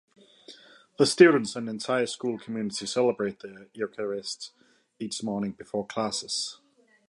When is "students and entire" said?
1.05-2.07